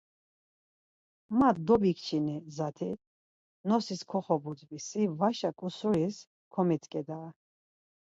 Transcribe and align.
Ma 1.37 1.49
dobik-çini 1.67 2.35
zati, 2.57 2.89
nosis 3.69 4.01
koxobudvi, 4.11 4.77
si 4.87 5.01
vaşa 5.19 5.51
ǩusuris 5.59 6.17
komitzǩeda. 6.53 7.19